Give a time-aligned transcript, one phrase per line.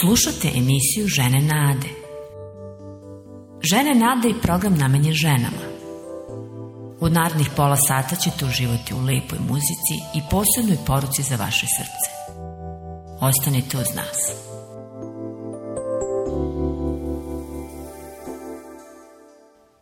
[0.00, 1.88] Slušate emisiju Žene Nade.
[3.62, 5.64] Žene Nade i program namenjen ženama.
[7.00, 12.08] U narednih pola sata ćete uživati u lepoj muzici i posebnoj poruci za vaše srce.
[13.20, 14.18] Ostanite uz nas.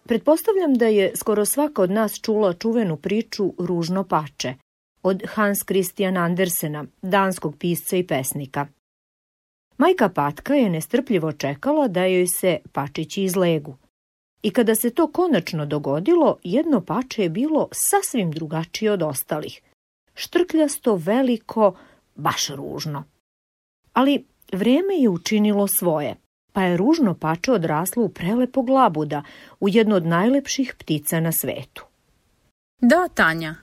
[0.06, 4.54] Pretpostavljam da je skoro svaka od nas čula čuvenu priču Ružno pače
[5.02, 8.66] od Hans Christian Andersena, danskog pisca i pesnika.
[9.84, 13.76] Majka Patka je nestrpljivo čekala da joj se pačići izlegu.
[14.42, 19.60] I kada se to konačno dogodilo, jedno pače je bilo sasvim drugačije od ostalih.
[20.14, 21.76] Štrkljasto, veliko,
[22.14, 23.04] baš ružno.
[23.92, 26.16] Ali vreme je učinilo svoje,
[26.52, 29.22] pa je ružno pače odraslo u prelepo glabuda,
[29.60, 31.84] u jedno od najlepših ptica na svetu.
[32.80, 33.54] Da, Tanja,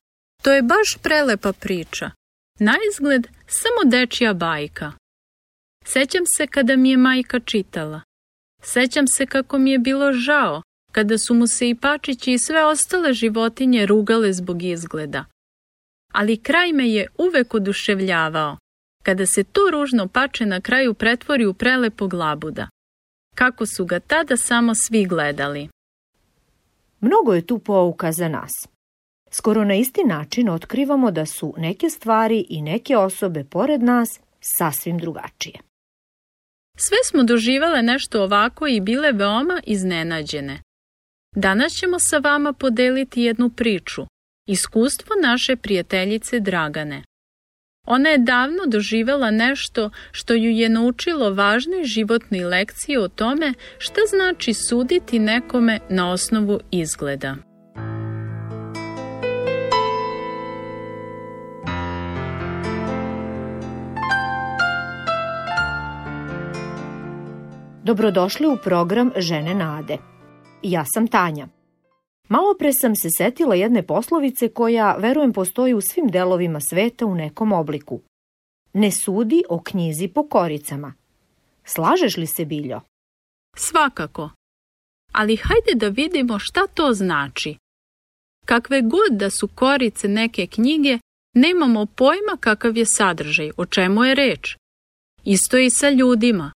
[0.42, 2.12] to je baš prelepa priča.
[2.60, 5.01] Na izgled samo dečija bajka.
[5.86, 8.02] Sećam se kada mi je majka čitala.
[8.62, 12.66] Sećam se kako mi je bilo žao kada su mu se i pačići i sve
[12.66, 15.26] ostale životinje rugale zbog izgleda.
[16.14, 18.58] Ali kraj me je uvek oduševljavao,
[19.04, 22.68] kada se to ružno pače na kraju pretvori u prelepo glabuda.
[23.36, 25.70] Kako su ga tada samo svi gledali.
[27.00, 28.52] Mnogo je tu pouka za nas.
[29.32, 34.98] Skoro na isti način otkrivamo da su neke stvari i neke osobe pored nas sasvim
[34.98, 35.71] drugačije.
[36.84, 40.62] Sve smo doživale nešto ovako i bile veoma iznenađene.
[41.36, 44.02] Danas ćemo sa vama podeliti jednu priču,
[44.48, 47.04] iskustvo naše prijateljice Dragane.
[47.88, 54.02] Ona je davno doživela nešto što ju je naučilo važnoj životnoj lekciji o tome šta
[54.10, 57.51] znači suditi nekome na osnovu izgleda.
[67.92, 69.98] Dobrodošli u program Žene Nade.
[70.64, 71.48] Ja sam Tanja.
[72.30, 77.16] Malo pre sam se setila jedne poslovice koja, verujem, postoji u svim delovima sveta u
[77.16, 78.02] nekom obliku.
[78.74, 80.94] Ne sudi o knjizi po koricama.
[81.64, 82.82] Slažeš li se, Biljo?
[83.56, 84.30] Svakako.
[85.12, 87.56] Ali hajde da vidimo šta to znači.
[88.46, 90.98] Kakve god da su korice neke knjige,
[91.36, 94.58] nemamo pojma kakav je sadržaj, o čemu je reč.
[95.24, 96.52] Isto i sa ljudima.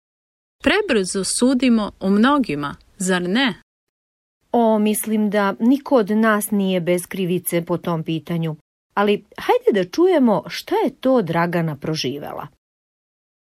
[0.63, 3.53] Prebrzo sudimo o mnogima, zar ne?
[4.51, 8.55] O, mislim da niko od nas nije bez krivice po tom pitanju.
[8.93, 12.47] Ali hajde da čujemo šta je to Dragana proživela.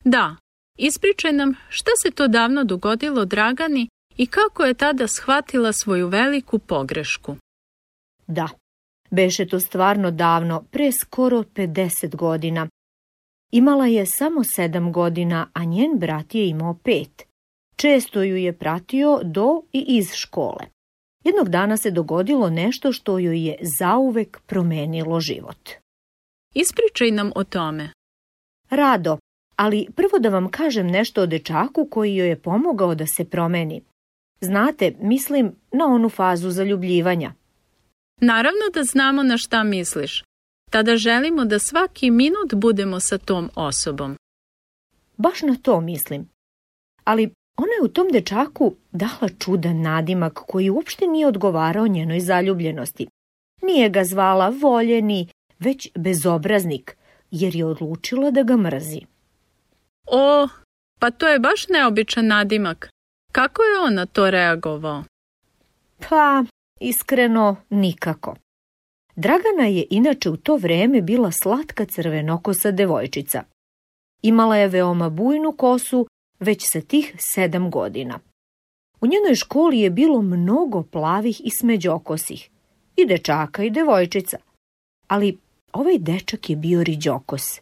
[0.05, 0.37] Da,
[0.78, 6.59] ispričaj nam šta se to davno dogodilo Dragani i kako je tada shvatila svoju veliku
[6.59, 7.37] pogrešku.
[8.27, 8.49] Da,
[9.11, 12.69] beše to stvarno davno, pre skoro 50 godina,
[13.53, 17.27] Imala je samo sedam godina, a njen brat je imao pet.
[17.77, 20.67] Često ju je pratio do i iz škole.
[21.25, 25.71] Jednog dana se dogodilo nešto što joj je zauvek promenilo život.
[26.55, 27.91] Ispričaj nam o tome.
[28.71, 29.19] Rado,
[29.57, 33.83] ali prvo da vam kažem nešto o dečaku koji joj je pomogao da se promeni.
[34.41, 37.33] Znate, mislim na onu fazu zaljubljivanja.
[38.21, 40.25] Naravno da znamo na šta misliš
[40.72, 44.16] tada želimo da svaki minut budemo sa tom osobom.
[45.16, 46.28] Baš na to mislim.
[47.05, 53.06] Ali ona je u tom dečaku dala čudan nadimak koji uopšte nije odgovarao njenoj zaljubljenosti.
[53.62, 55.28] Nije ga zvala voljeni,
[55.59, 56.97] već bezobraznik,
[57.31, 59.00] jer je odlučila da ga mrzi.
[60.06, 60.49] O,
[61.00, 62.91] pa to je baš neobičan nadimak.
[63.33, 65.04] Kako je on na to reagovao?
[66.09, 66.44] Pa,
[66.81, 68.37] iskreno, nikako.
[69.22, 73.43] Dragana je inače u to vreme bila slatka crvenokosa devojčica.
[74.22, 76.06] Imala je veoma bujnu kosu
[76.41, 78.19] već sa tih sedam godina.
[79.00, 82.50] U njenoj školi je bilo mnogo plavih i smeđokosih,
[82.97, 84.38] i dečaka i devojčica.
[85.09, 85.39] Ali
[85.72, 87.60] ovaj dečak je bio riđokos.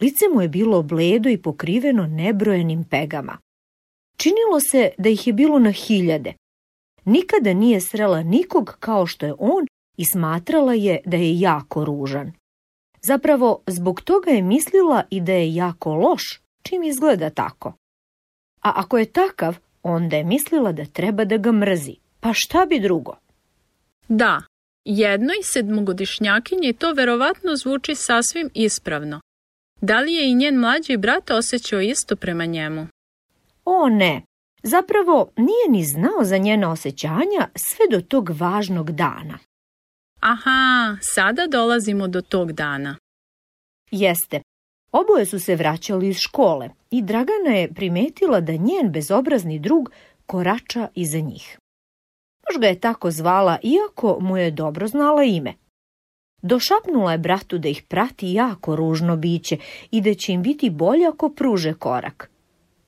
[0.00, 3.38] Lice mu je bilo bledo i pokriveno nebrojenim pegama.
[4.16, 6.34] Činilo se da ih je bilo na hiljade.
[7.04, 9.69] Nikada nije srela nikog kao što je on
[10.00, 12.32] i smatrala je da je jako ružan.
[13.02, 17.68] Zapravo, zbog toga je mislila i da je jako loš, čim izgleda tako.
[18.62, 21.96] A ako je takav, onda je mislila da treba da ga mrzi.
[22.20, 23.16] Pa šta bi drugo?
[24.08, 24.42] Da,
[24.84, 29.20] jednoj sedmogodišnjakinji to verovatno zvuči sasvim ispravno.
[29.80, 32.86] Da li je i njen mlađi brat osjećao isto prema njemu?
[33.64, 34.22] O ne,
[34.62, 39.38] zapravo nije ni znao za njena osjećanja sve do tog važnog dana.
[40.20, 42.96] Aha, sada dolazimo do tog dana.
[43.90, 44.40] Jeste.
[44.92, 49.90] Oboje su se vraćali iz škole i Dragana je primetila da njen bezobrazni drug
[50.26, 51.58] korača iza njih.
[52.48, 55.54] Možda je tako zvala, iako mu je dobro znala ime.
[56.42, 59.58] Došapnula je bratu da ih prati jako ružno biće
[59.90, 62.30] i da će im biti bolje ako pruže korak.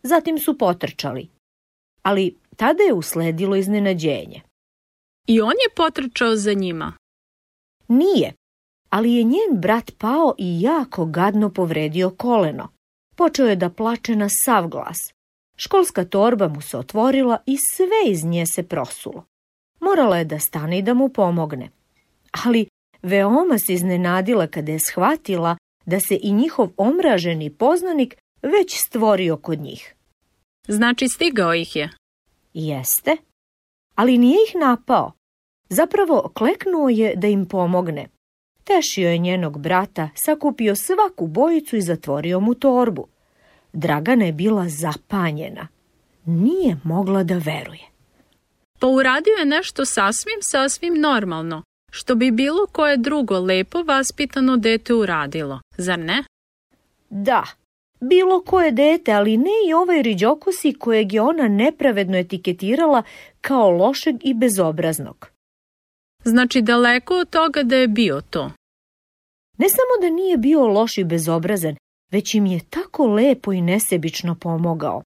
[0.02, 1.28] Zatim su potrčali.
[2.02, 4.40] Ali tada je usledilo iznenađenje.
[5.26, 7.01] I on je potrčao za njima.
[7.92, 8.32] Nije,
[8.90, 12.68] ali je njen brat pao i jako gadno povredio koleno.
[13.16, 14.98] Počeo je da plače na sav glas.
[15.56, 19.24] Školska torba mu se otvorila i sve iz nje se prosulo.
[19.80, 21.70] Morala je da stane i da mu pomogne.
[22.44, 22.66] Ali
[23.02, 25.56] veoma se iznenadila kada je shvatila
[25.86, 29.94] da se i njihov omraženi poznanik već stvorio kod njih.
[30.68, 31.90] Znači stigao ih je.
[32.54, 33.16] Jeste,
[33.94, 35.12] ali nije ih napao.
[35.74, 38.06] Zapravo kleknuo je da im pomogne.
[38.64, 43.06] Tešio je njenog brata, sakupio svaku bojicu i zatvorio mu torbu.
[43.72, 45.68] Dragana je bila zapanjena.
[46.24, 47.86] Nije mogla da veruje.
[48.80, 54.94] Pa uradio je nešto sasvim, sasvim normalno, što bi bilo koje drugo lepo vaspitano dete
[54.94, 56.24] uradilo, zar ne?
[57.10, 57.44] Da,
[58.00, 63.02] bilo koje dete, ali ne i ovaj riđokosi kojeg je ona nepravedno etiketirala
[63.40, 65.31] kao lošeg i bezobraznog.
[66.24, 68.50] Znači daleko od toga da je bio to.
[69.58, 71.76] Ne samo da nije bio loš i bezobrazan,
[72.12, 75.02] već im je tako lepo i nesebično pomogao.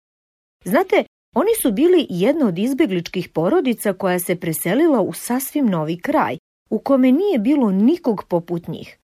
[0.65, 1.05] Znate,
[1.35, 6.39] oni su bili jedna od izbegličkih porodica koja se preselila u sasvim novi kraj,
[6.71, 8.99] u kome nije bilo nikog poput njih.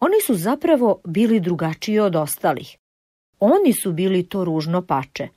[0.00, 2.76] Oni su zapravo bili drugačiji od ostalih.
[3.38, 5.28] Oni su bili to ružno pače.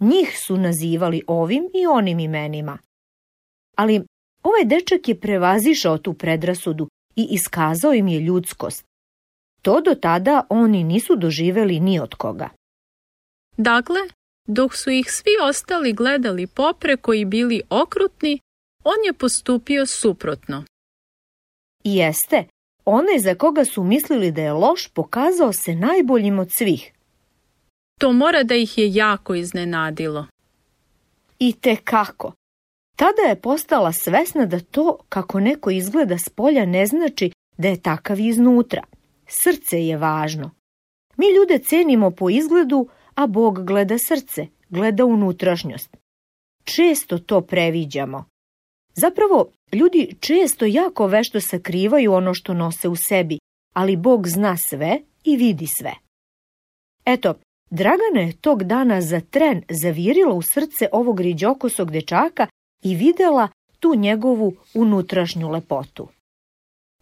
[0.00, 2.78] Njih su nazivali ovim i onim imenima.
[3.76, 4.02] Ali
[4.48, 8.84] ovaj dečak je prevazišao tu predrasudu i iskazao im je ljudskost.
[9.62, 12.48] To do tada oni nisu doživeli ni od koga.
[13.56, 14.00] Dakle,
[14.46, 18.40] dok su ih svi ostali gledali popreko i bili okrutni,
[18.84, 20.64] on je postupio suprotno.
[21.84, 22.44] Jeste,
[22.84, 26.92] onaj za koga su mislili da je loš pokazao se najboljim od svih.
[28.00, 30.26] To mora da ih je jako iznenadilo.
[31.38, 32.32] I te kako.
[32.96, 37.82] Tada je postala svesna da to kako neko izgleda s polja ne znači da je
[37.82, 38.82] takav iznutra.
[39.26, 40.50] Srce je važno.
[41.16, 45.96] Mi ljude cenimo po izgledu, a Bog gleda srce, gleda unutrašnjost.
[46.64, 48.24] Često to previđamo.
[48.94, 53.38] Zapravo, ljudi često jako vešto sakrivaju ono što nose u sebi,
[53.74, 55.92] ali Bog zna sve i vidi sve.
[57.04, 57.34] Eto,
[57.70, 62.46] Dragana je tog dana za tren zavirila u srce ovog riđokosog dečaka
[62.82, 63.48] i videla
[63.80, 66.08] tu njegovu unutrašnju lepotu.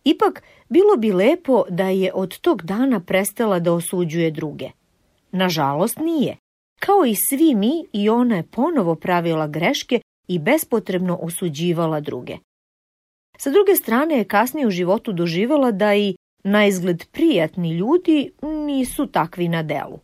[0.04, 4.70] Ipak, bilo bi lepo da je od tog dana prestala da osuđuje druge.
[5.32, 6.36] Nažalost nije.
[6.80, 12.36] Kao i svi mi i ona je ponovo pravila greške i bespotrebno osuđivala druge.
[13.38, 19.06] Sa druge strane je kasnije u životu doživjela da i na izgled prijatni ljudi nisu
[19.06, 19.98] takvi na delu.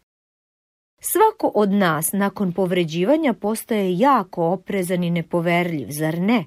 [1.00, 6.44] Svako od nas nakon povređivanja postaje jako oprezan i nepoverljiv, zar ne?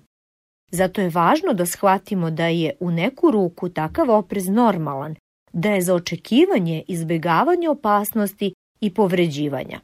[0.72, 5.16] Zato je važno da shvatimo da je u neku ruku takav oprez normalan,
[5.54, 9.80] da je za očekivanje izbjegavanje opasnosti i povređivanja.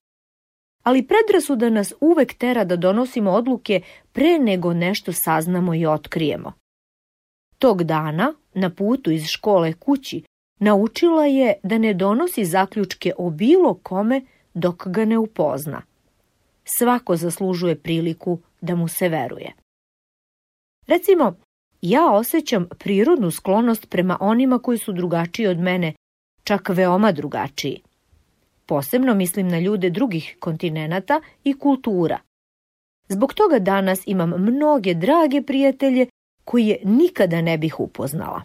[0.83, 6.53] Ali predrasuda nas uvek tera da donosimo odluke pre nego nešto saznamo i otkrijemo.
[7.57, 10.23] Tog dana, na putu iz škole kući,
[10.59, 14.21] naučila je da ne donosi zaključke o bilo kome
[14.53, 15.81] dok ga ne upozna.
[16.65, 19.53] Svako zaslužuje priliku da mu se veruje.
[20.87, 21.35] Recimo,
[21.81, 25.93] ja osjećam prirodnu sklonost prema onima koji su drugačiji od mene,
[26.43, 27.81] čak veoma drugačiji.
[28.65, 32.19] Posebno mislim na ljude drugih kontinenata i kultura.
[33.07, 36.07] Zbog toga danas imam mnoge drage prijatelje
[36.43, 38.41] koje nikada ne bih upoznala.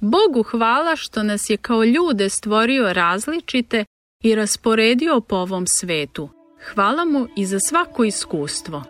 [0.00, 3.84] Bogu hvala što nas je kao ljude stvorio različite
[4.22, 6.28] i rasporedio po ovom svetu.
[6.72, 8.82] Hvala mu i za svako iskustvo.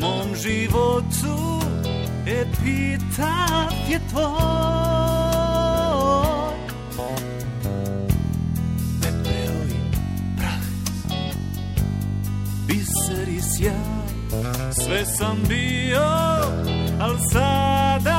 [0.00, 1.60] mom životu
[2.26, 4.34] epitat je tvoj.
[9.02, 9.80] Pepeo i
[10.36, 10.66] prah
[12.66, 14.04] Biser i sjaj
[14.84, 16.08] Sve sam bio,
[17.00, 18.13] al sada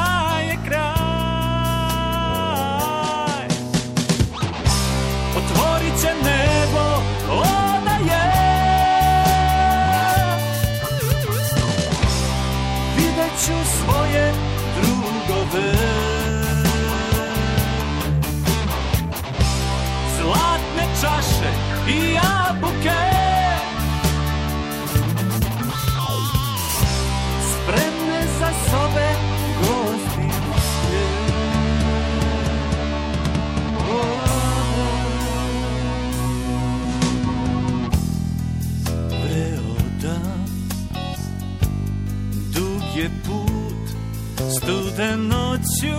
[44.98, 45.98] Možda noću,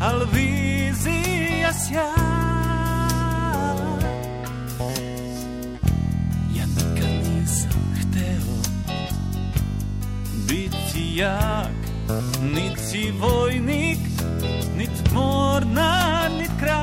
[0.00, 2.14] al vizija sja
[6.56, 8.54] Ja nikad nisam hteo
[10.48, 11.76] Biti jak,
[12.54, 13.98] niti vojnik
[14.76, 16.82] Nit morna, nit kraj.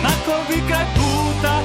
[0.00, 1.62] Znakovi kraj puta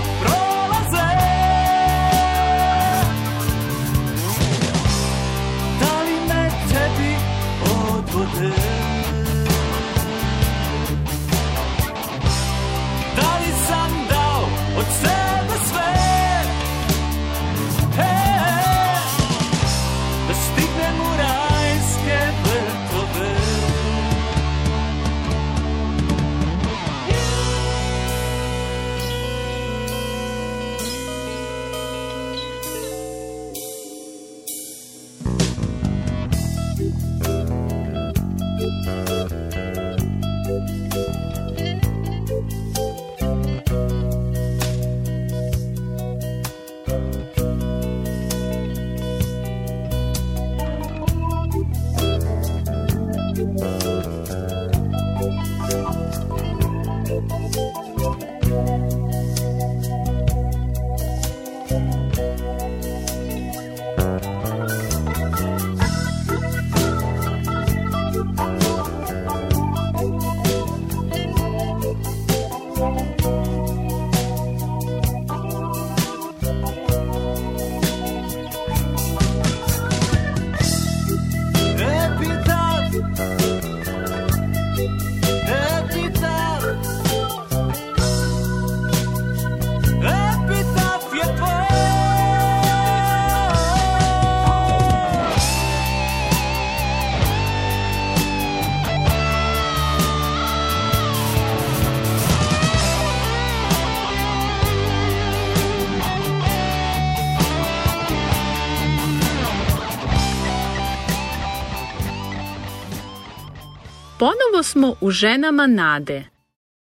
[114.28, 116.24] Ponovo smo u ženama nade.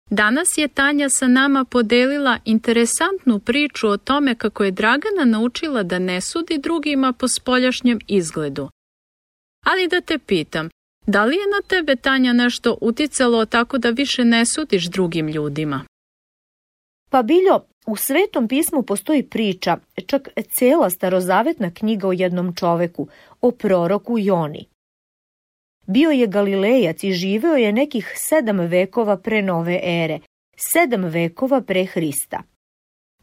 [0.10, 6.00] Danas je Tanja sa nama podelila interesantnu priču o tome kako je Dragana naučila da
[6.00, 8.70] ne sudi drugima po spoljašnjem izgledu.
[9.66, 10.70] Ali da te pitam,
[11.08, 15.86] da li je na tebe Tanja nešto uticalo tako da više ne sudiš drugim ljudima?
[17.10, 23.08] Pa Biljo, u Svetom pismu postoji priča, čak cela starozavetna knjiga o jednom čoveku,
[23.42, 24.73] o proroku Joni.
[25.88, 30.20] Bio je Galilejac i živeo je nekih sedam vekova pre nove ere,
[30.74, 32.44] sedam vekova pre Hrista.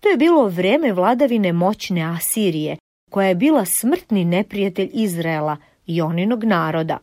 [0.00, 2.76] To je bilo vreme vladavine moćne Asirije,
[3.10, 6.98] koja je bila smrtni neprijatelj Izraela i oninog naroda.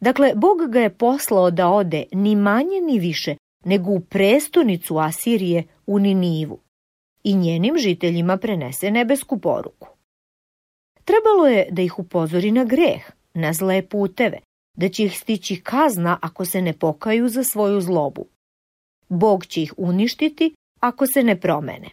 [0.00, 5.64] Dakle, Bog ga je poslao da ode ni manje ni više nego u prestonicu Asirije
[5.86, 6.60] u Ninivu
[7.24, 9.88] i njenim žiteljima prenese nebesku poruku.
[11.04, 14.38] Trebalo je da ih upozori na greh, na zle puteve,
[14.76, 18.26] da će ih stići kazna ako se ne pokaju za svoju zlobu.
[19.08, 21.90] Bog će ih uništiti ako se ne promene.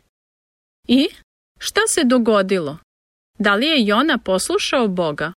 [0.88, 1.08] I
[1.60, 2.78] šta se dogodilo?
[3.40, 5.34] Da li je Jona poslušao Boga?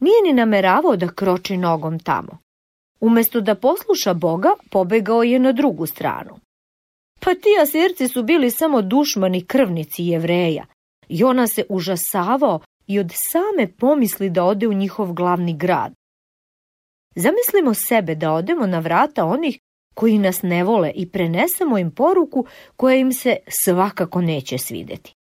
[0.00, 2.38] Nije ni nameravao da kroči nogom tamo.
[3.00, 6.38] Umesto da posluša Boga, pobegao je na drugu stranu.
[7.20, 10.66] Pa ti asirci su bili samo dušmani krvnici jevreja.
[11.08, 15.92] Jona se užasavao i od same pomisli da ode u njihov glavni grad.
[17.14, 19.58] Zamislimo sebe da odemo na vrata onih
[19.94, 25.12] koji nas ne vole i prenesemo im poruku koja im se svakako neće svideti.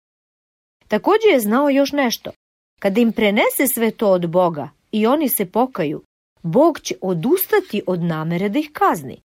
[0.87, 2.31] Također je znao još nešto.
[2.79, 6.03] Kada im prenese sve to od Boga i oni se pokaju,
[6.43, 9.21] Bog će odustati od namere da ih kazni.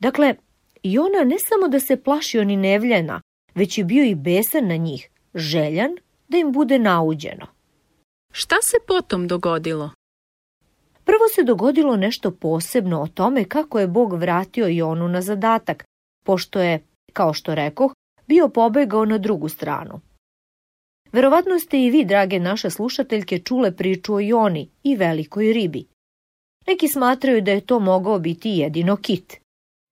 [0.00, 0.34] Dakle,
[0.82, 3.20] i ona ne samo da se plašio ni nevljena,
[3.54, 5.90] već je bio i besan na njih, željan
[6.28, 7.57] da im bude nauđeno.
[8.40, 9.90] Šta se potom dogodilo?
[11.04, 15.84] Prvo se dogodilo nešto posebno o tome kako je Bog vratio Jonu na zadatak,
[16.24, 17.92] pošto je, kao što rekoh,
[18.26, 20.00] bio pobegao na drugu stranu.
[21.12, 25.86] Verovatno ste i vi, drage naše slušateljke, čule priču o Joni i velikoj ribi.
[26.66, 29.40] Neki smatraju da je to mogao biti jedino kit.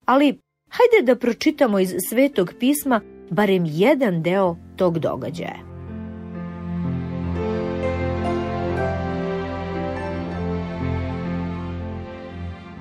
[0.05, 0.39] Ali
[0.71, 3.01] hajde da pročitamo iz Svetog pisma
[3.31, 5.76] barem jedan deo tog događaja.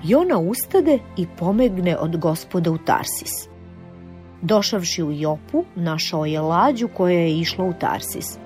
[0.08, 3.32] Jona ustade i pomegne od gospoda u Tarsis.
[4.41, 8.38] Došavši u Jopu, našao je lađu koja je išla u Tarsis.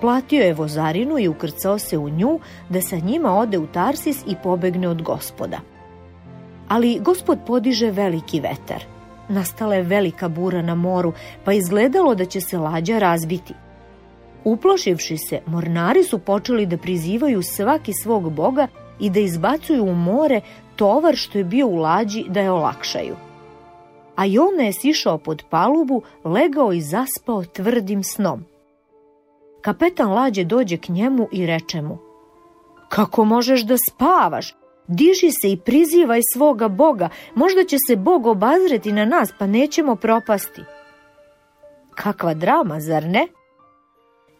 [0.00, 2.38] Platio je vozarinu i ukrcao se u nju
[2.68, 5.60] da sa njima ode u Tarsis i pobegne od gospoda.
[6.68, 8.84] Ali gospod podiže veliki vetar.
[9.28, 11.12] Nastala je velika bura na moru,
[11.44, 13.54] pa izgledalo da će se lađa razbiti.
[14.44, 18.68] Uplošivši se, mornari su počeli da prizivaju svaki svog boga
[19.00, 20.40] i da izbacuju u more
[20.80, 23.16] tovar što je bio u lađi da je olakšaju.
[24.16, 28.44] A Jona je sišao pod palubu, legao i zaspao tvrdim snom.
[29.60, 31.98] Kapetan lađe dođe k njemu i reče mu
[32.88, 34.54] Kako možeš da spavaš?
[34.86, 39.96] Diži se i prizivaj svoga Boga, možda će se Bog obazreti na nas pa nećemo
[39.96, 40.62] propasti.
[41.94, 43.26] Kakva drama, zar ne?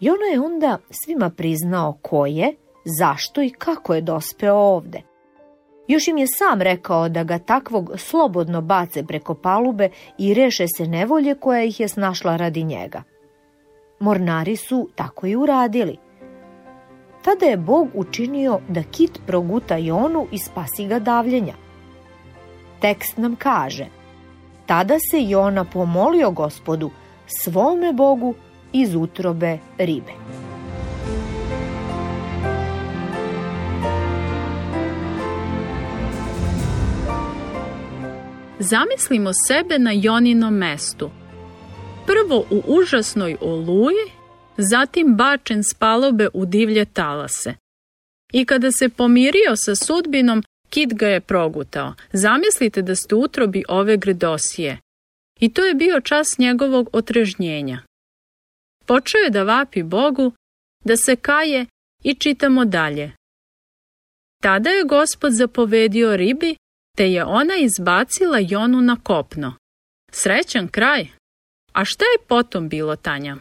[0.00, 2.54] I ona je onda svima priznao ko je,
[2.98, 5.09] zašto i kako je dospeo ovde.
[5.90, 10.86] Još im je sam rekao da ga takvog slobodno bace preko palube i reše se
[10.86, 13.02] nevolje koja ih je snašla radi njega.
[14.00, 15.96] Mornari su tako i uradili.
[17.24, 21.54] Tada je Bog učinio da kit proguta Jonu i spasi ga davljenja.
[22.80, 23.86] Tekst nam kaže,
[24.66, 26.90] tada se Jona pomolio gospodu,
[27.26, 28.34] svome Bogu
[28.72, 30.12] iz utrobe ribe.
[38.62, 41.10] Zamislimo sebe na Joninom mestu.
[42.06, 44.06] Prvo u užasnoj oluji,
[44.56, 47.54] zatim bačen s palobe u divlje talase.
[48.32, 51.94] I kada se pomirio sa sudbinom, Kit ga je progutao.
[52.12, 54.78] Zamislite da ste utrobi ove gredosije.
[55.40, 57.82] I to je bio čas njegovog otrežnjenja.
[58.86, 60.32] Počeo je da vapi Bogu,
[60.84, 61.66] da se kaje
[62.04, 63.12] i čitamo dalje.
[64.42, 66.56] Tada je gospod zapovedio ribi
[66.96, 69.54] te je ona izbacila Jonu na kopno.
[70.12, 71.08] Srećan kraj.
[71.72, 73.36] A šta je potom bilo, Tanja?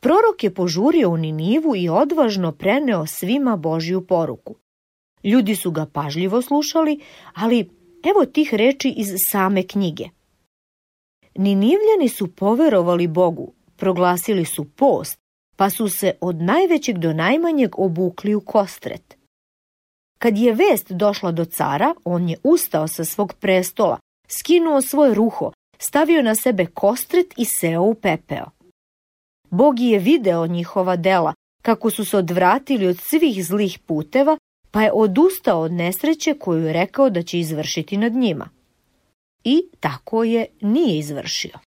[0.00, 4.56] Prorok je požurio u Ninivu i odvažno preneo svima Božju poruku.
[5.24, 7.00] Ljudi su ga pažljivo slušali,
[7.34, 7.70] ali
[8.04, 10.04] evo tih reči iz same knjige.
[11.34, 15.18] Ninivljani su poverovali Bogu, proglasili su post,
[15.56, 19.16] pa su se od najvećeg do najmanjeg obukli u kostret.
[20.24, 25.52] Kad je vest došla do cara, on je ustao sa svog prestola, skinuo svoje ruho,
[25.78, 28.46] stavio na sebe kostret i seo u pepeo.
[29.50, 34.38] Bog je video njihova dela, kako su se odvratili od svih zlih puteva,
[34.70, 38.48] pa je odustao od nesreće koju je rekao da će izvršiti nad njima.
[39.44, 41.58] I tako je nije izvršio.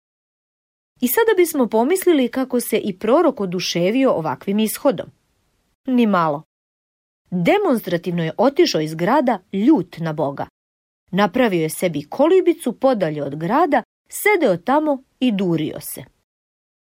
[1.02, 5.08] I sada bismo pomislili kako se i prorok oduševio ovakvim ishodom.
[5.86, 6.47] Ni malo.
[7.32, 10.48] Demonstrativno je otišao iz grada ljut na Boga.
[11.12, 16.04] Napravio je sebi kolibicu podalje od grada sedeo tamo i durio se.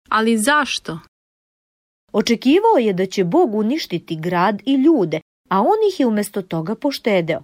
[0.09, 0.99] Ali zašto?
[2.13, 5.19] Očekivao je da će Bog uništiti grad i ljude,
[5.49, 7.41] a on ih je umjesto toga poštedeo.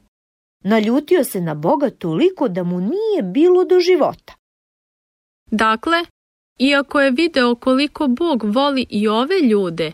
[0.63, 4.34] Naljutio se na Boga toliko da mu nije bilo do života.
[5.45, 5.97] Dakle,
[6.60, 9.91] iako je video koliko Bog voli i ove ljude,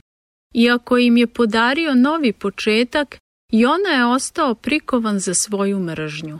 [0.57, 3.17] iako im je podario novi početak,
[3.51, 6.39] i ona je ostao prikovan za svoju mržnju.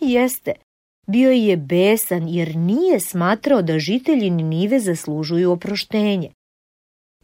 [0.00, 0.52] Jeste,
[1.06, 6.30] bio je besan jer nije smatrao da žitelji Ninive zaslužuju oproštenje.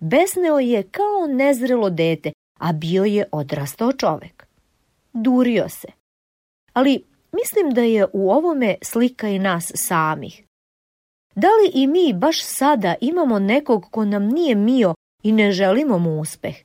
[0.01, 4.47] Besneo je kao nezrelo dete, a bio je odrastao čovek.
[5.13, 5.89] Durio se.
[6.73, 10.43] Ali mislim da je u ovome slika i nas samih.
[11.35, 14.95] Da li i mi baš sada imamo nekog ko nam nije mio
[15.27, 16.57] i ne želimo mu uspeh?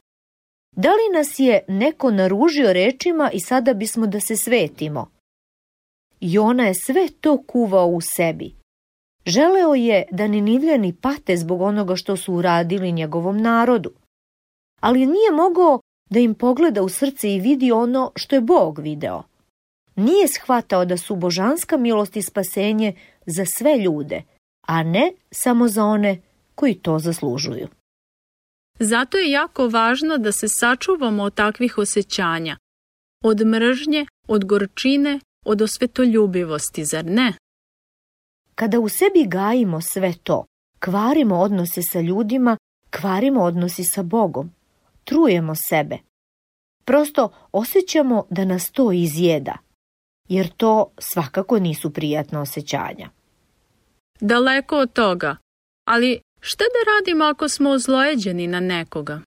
[0.76, 5.12] Da li nas je neko naružio rečima i sada bismo da se svetimo?
[6.19, 8.56] I ona je sve to kuvao u sebi.
[9.26, 13.91] Želeo je da Ninivljani pate zbog onoga što su uradili njegovom narodu.
[14.80, 19.24] Ali nije mogao da im pogleda u srce i vidi ono što je Bog video.
[19.95, 22.93] Nije shvatao da su božanska milost i spasenje
[23.26, 24.24] za sve ljude,
[24.67, 26.21] a ne samo za one
[26.56, 27.67] koji to zaslužuju.
[28.80, 32.58] Zato je jako važno da se sačuvamo od takvih osjećanja,
[33.24, 37.34] od mržnje, od gorčine, od osvetoljubivosti, zar ne?
[38.56, 40.46] Kada u sebi gajimo sve to,
[40.80, 42.58] kvarimo odnose sa ljudima,
[42.90, 44.52] kvarimo odnosi sa Bogom,
[45.04, 45.98] trujemo sebe.
[46.86, 49.58] Prosto osjećamo da nas to izjeda,
[50.30, 53.10] jer to svakako nisu prijatna osjećanja.
[54.20, 55.36] Daleko od toga,
[55.88, 59.22] ali šta da radimo ako smo ozlojeđeni na nekoga?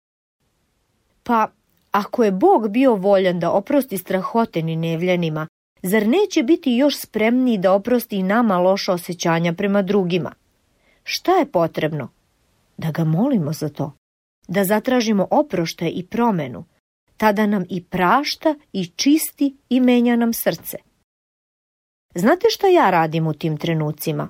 [1.24, 1.52] Pa,
[1.92, 5.48] ako je Bog bio voljan da oprosti strahoteni nevljanima,
[5.84, 10.34] zar neće biti još spremniji da oprosti i nama loša osjećanja prema drugima?
[11.04, 12.10] Šta je potrebno?
[12.78, 13.94] Da ga molimo za to.
[14.48, 16.66] Da zatražimo oproštaj i promenu.
[17.18, 20.78] Tada nam i prašta i čisti i menja nam srce.
[22.16, 24.30] Znate šta ja radim u tim trenucima?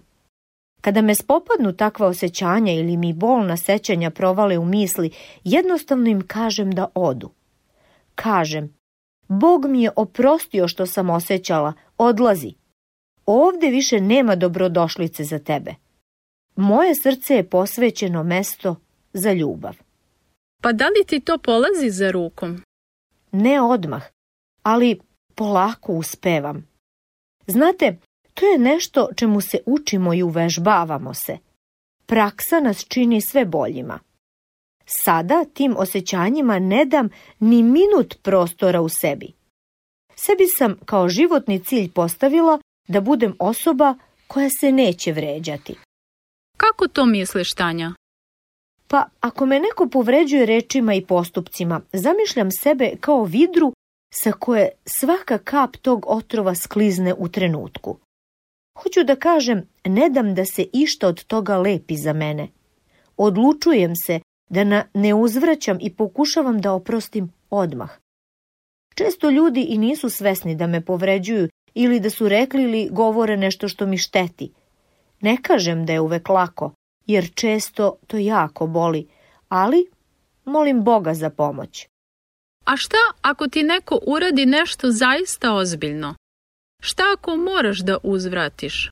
[0.83, 5.11] Kada me spopadnu takva osjećanja ili mi bolna sećanja provale u misli,
[5.43, 7.29] jednostavno im kažem da odu.
[8.15, 8.75] Kažem,
[9.27, 12.53] Bog mi je oprostio što sam osjećala, odlazi.
[13.25, 15.75] Ovde više nema dobrodošlice za tebe.
[16.55, 18.75] Moje srce je posvećeno mesto
[19.13, 19.75] za ljubav.
[20.61, 22.61] Pa da li ti to polazi za rukom?
[23.31, 24.03] Ne odmah,
[24.63, 24.99] ali
[25.35, 26.67] polako uspevam.
[27.47, 27.97] Znate,
[28.43, 31.37] to je nešto čemu se učimo i uvežbavamo se.
[32.05, 33.99] Praksa nas čini sve boljima.
[34.85, 39.33] Sada tim osjećanjima ne dam ni minut prostora u sebi.
[40.15, 43.95] Sebi sam kao životni cilj postavila da budem osoba
[44.27, 45.75] koja se neće vređati.
[46.57, 47.93] Kako to misliš, Tanja?
[48.87, 53.73] Pa ako me neko povređuje rečima i postupcima, zamišljam sebe kao vidru
[54.13, 58.02] sa koje svaka kap tog otrova sklizne u trenutku.
[58.77, 62.47] Hoću da kažem, ne dam da se išta od toga lepi za mene.
[63.17, 67.89] Odlučujem se da na ne uzvraćam i pokušavam da oprostim odmah.
[68.95, 73.67] Često ljudi i nisu svesni da me povređuju ili da su rekli ili govore nešto
[73.67, 74.51] što mi šteti.
[75.21, 76.71] Ne kažem da je uvek lako,
[77.05, 79.07] jer često to jako boli,
[79.49, 79.85] ali
[80.45, 81.87] molim Boga za pomoć.
[82.65, 86.15] A šta ako ti neko uradi nešto zaista ozbiljno?
[86.85, 88.89] Šta ako moraš da uzvratiš?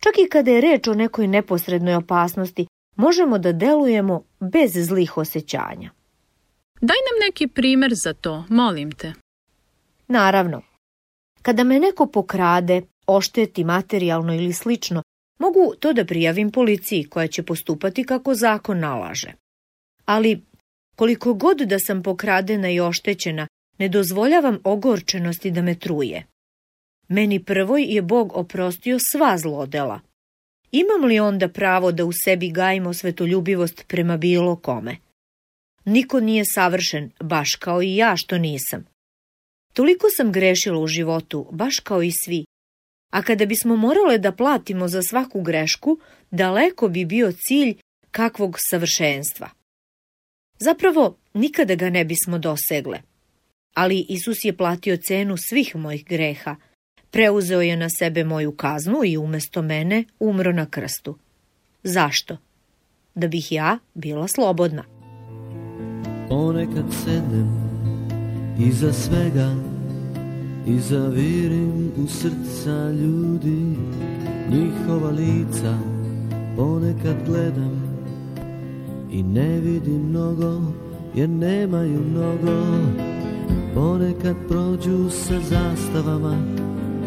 [0.00, 2.66] Čak i kada je reč o nekoj neposrednoj opasnosti,
[2.96, 5.90] možemo da delujemo bez zlih osjećanja.
[6.80, 9.12] Daj nam neki primer za to, molim te.
[10.08, 10.62] Naravno,
[11.42, 15.02] kada me neko pokrade, ošteti materijalno ili slično,
[15.38, 19.32] mogu to da prijavim policiji koja će postupati kako zakon nalaže.
[20.04, 20.42] Ali
[20.96, 23.46] koliko god da sam pokradena i oštećena,
[23.78, 26.26] ne dozvoljavam ogorčenosti da me truje.
[27.10, 30.00] Meni prvoj je Bog oprostio sva zlodela.
[30.70, 34.96] Imam li onda pravo da u sebi gajimo svetoljubivost prema bilo kome?
[35.84, 38.86] Niko nije savršen, baš kao i ja što nisam.
[39.72, 42.44] Toliko sam grešila u životu, baš kao i svi.
[43.12, 45.98] A kada bismo morale da platimo za svaku grešku,
[46.30, 47.74] daleko bi bio cilj
[48.10, 49.50] kakvog savršenstva.
[50.58, 53.00] Zapravo, nikada ga ne bismo dosegle.
[53.74, 56.56] Ali Isus je platio cenu svih mojih greha–
[57.10, 61.18] Preuzeo je na sebe moju kaznu i umesto mene umro na krstu.
[61.82, 62.36] Zašto?
[63.14, 64.84] Da bih ja bila slobodna.
[66.28, 67.70] Ponekad sednem
[68.58, 69.54] iza svega
[70.66, 73.76] i zavirim u srca ljudi
[74.50, 75.78] njihova lica
[76.56, 78.00] ponekad gledam
[79.12, 80.60] i ne vidim mnogo
[81.14, 82.64] jer nemaju mnogo
[83.74, 86.59] ponekad prođu sa zastavama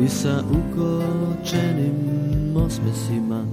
[0.03, 1.95] i sa ukočenim
[2.55, 3.45] osmesima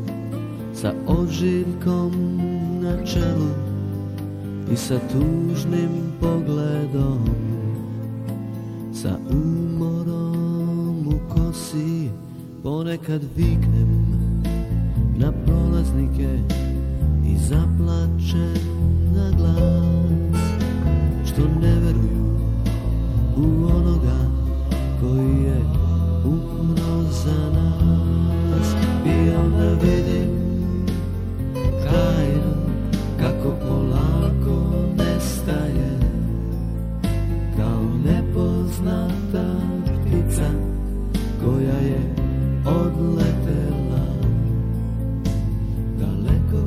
[0.74, 2.12] sa ožiljkom
[2.82, 3.50] na čelu
[4.72, 7.24] i sa tužnim pogledom
[8.94, 12.08] sa umorom u kosi
[12.62, 14.22] ponekad viknem
[15.16, 16.38] na prolaznike
[17.26, 18.62] i zaplačem
[19.14, 20.40] na glas
[21.26, 22.38] što ne veruju
[23.36, 24.18] u onoga
[25.00, 25.39] koji
[26.24, 28.74] umro za nas
[29.06, 30.30] i onda vidim
[31.84, 32.54] tajno
[33.20, 35.98] kako polako nestaje.
[37.56, 39.56] Kao nepoznata
[40.06, 40.50] ptica
[41.44, 42.14] koja je
[42.66, 44.06] odletela
[45.98, 46.62] daleko.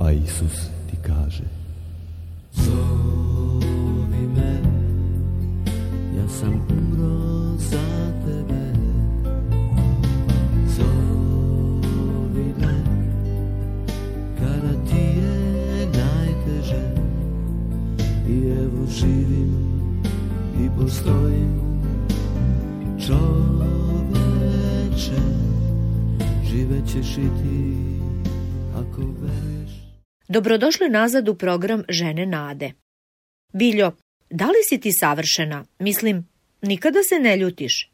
[0.00, 1.63] A Isus ti kaže
[21.04, 21.54] i postojim
[23.06, 24.42] čoveče
[26.50, 27.74] živećeš i ti
[28.74, 29.70] ako veruješ
[30.28, 32.72] Dobrodošli nazad u program Žene Nade.
[33.52, 33.92] Biljo,
[34.30, 35.64] da li si ti savršena?
[35.78, 36.28] Mislim,
[36.62, 37.90] nikada se ne ljutiš.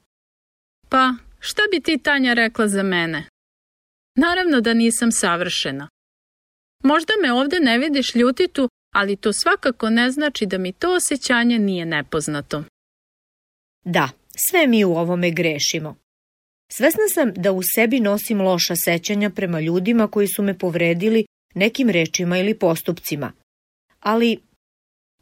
[0.88, 3.24] Pa, šta bi ti Tanja rekla za mene?
[4.16, 5.88] Naravno da nisam savršena.
[6.84, 11.58] Možda me ovde ne vidiš ljutitu, ali to svakako ne znači da mi to osjećanje
[11.58, 12.64] nije nepoznato.
[13.84, 14.08] Da,
[14.48, 15.96] sve mi u ovome grešimo.
[16.72, 21.90] Svesna sam da u sebi nosim loša sećanja prema ljudima koji su me povredili nekim
[21.90, 23.32] rečima ili postupcima.
[24.00, 24.40] Ali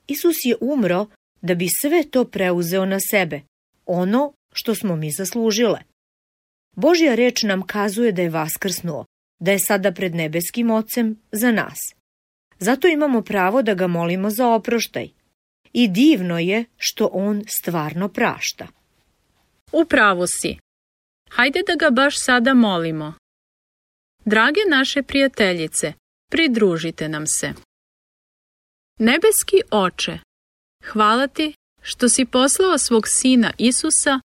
[0.06, 1.06] Isus je umro
[1.40, 3.40] da bi sve to preuzeo na sebe,
[3.86, 5.80] ono što smo mi zaslužile.
[6.76, 9.04] Božja reč nam kazuje da je vaskrsnuo,
[9.40, 11.78] da je sada pred nebeskim ocem za nas.
[12.58, 15.08] Zato imamo pravo da ga molimo za oproštaj.
[15.72, 18.66] I divno je što on stvarno prašta.
[19.72, 20.56] Upravo si.
[21.30, 23.14] Hajde da ga baš sada molimo.
[24.24, 25.92] Drage naše prijateljice,
[26.30, 27.52] pridružite nam se.
[28.98, 30.18] Nebeski oče,
[30.92, 31.52] hvala ti
[31.82, 34.20] što si poslao svog sina Isusa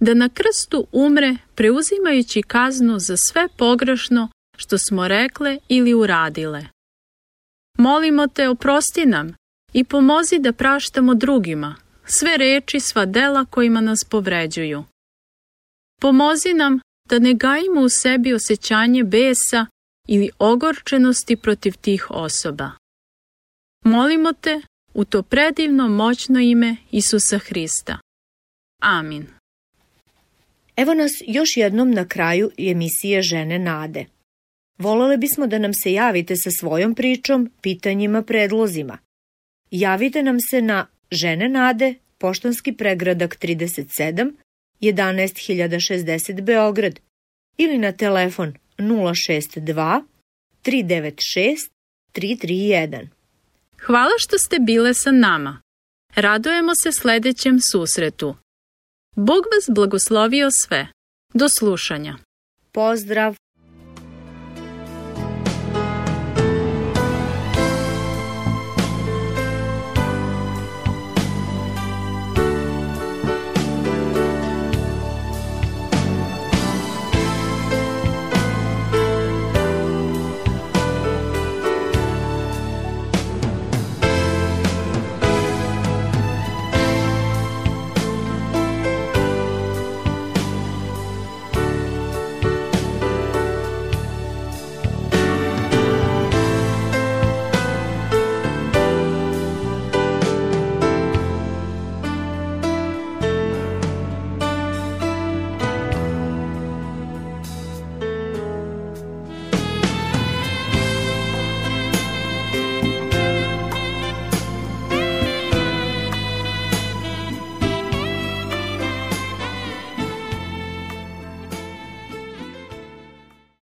[0.00, 6.66] da na krstu umre preuzimajući kaznu za sve pogrešno što smo rekle ili uradile.
[7.78, 9.34] Molimo te oprosti nam
[9.72, 14.84] i pomozi da praštamo drugima sve reči, sva dela kojima nas povređuju.
[16.00, 19.66] Pomozi nam da ne gajimo u sebi osjećanje besa
[20.08, 22.70] ili ogorčenosti protiv tih osoba.
[23.84, 24.60] Molimo te
[24.94, 27.98] u to predivno moćno ime Isusa Hrista.
[28.82, 29.26] Amin.
[30.76, 34.04] Evo nas još jednom na kraju emisije Žene Nade.
[34.78, 38.98] Volele bismo da nam se javite sa svojom pričom, pitanjima, predlozima.
[39.70, 44.32] Javite nam se na Žene Nade, poštanski pregradak 37,
[44.80, 47.00] 11060 Beograd
[47.56, 50.02] ili na telefon 062
[50.64, 51.70] 396
[52.14, 53.08] 331.
[53.78, 55.60] Hvala što ste bile sa nama.
[56.14, 58.36] Radujemo se sledećem susretu.
[59.16, 60.86] Bog vas blagoslovio sve.
[61.34, 62.16] Do slušanja.
[62.72, 63.36] Pozdrav!